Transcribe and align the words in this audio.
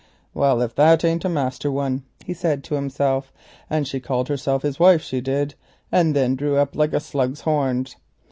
"Well, 0.33 0.63
if 0.63 0.73
that 0.77 1.05
ain't 1.05 1.25
a 1.25 1.29
master 1.29 1.69
one," 1.69 2.01
he 2.25 2.33
said 2.33 2.63
to 2.63 2.73
himself, 2.73 3.31
"and 3.69 3.87
she 3.87 3.99
called 3.99 4.29
herself 4.29 4.63
his 4.63 4.79
wife, 4.79 5.03
she 5.03 5.21
did, 5.21 5.53
and 5.91 6.15
then 6.15 6.35
drew 6.35 6.57
up 6.57 6.75
like 6.75 6.93
a 6.93 6.99
slug's 6.99 7.41
horns. 7.41 7.97